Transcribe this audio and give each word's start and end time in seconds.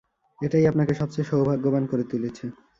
এটাই 0.39 0.65
আপনাকে 0.67 0.93
সবচেয়ে 0.93 1.29
সৌভাগ্যবান 1.29 1.83
করে 1.85 2.03
তুলেছে। 2.11 2.45